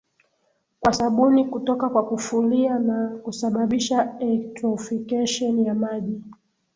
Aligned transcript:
kwa 0.79 0.93
sabuni 0.93 1.45
kutoka 1.45 1.89
kwa 1.89 2.05
kufulia 2.05 2.79
na 2.79 3.07
kusababisha 3.23 4.13
eutrophication 4.19 5.59
ya 5.65 5.73
maji 5.73 6.21